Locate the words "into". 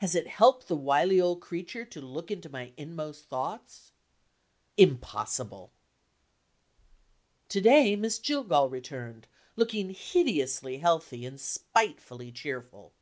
2.32-2.48